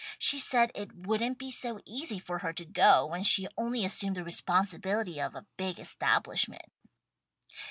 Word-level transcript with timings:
She 0.17 0.39
said 0.39 0.71
it 0.73 0.95
wouldn't 0.95 1.37
be 1.37 1.51
so 1.51 1.79
easy 1.85 2.17
for 2.17 2.39
her 2.39 2.53
to 2.53 2.65
go 2.65 3.05
when 3.05 3.21
she 3.21 3.47
once 3.55 3.85
assumed 3.85 4.15
the 4.17 4.23
responsibility 4.23 5.21
of 5.21 5.35
a 5.35 5.45
big 5.57 5.77
establishment." 5.77 6.65